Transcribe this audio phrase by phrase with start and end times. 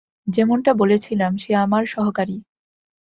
[0.27, 2.37] যেমনটা বলেছিলাম, সে আমার সহকারী।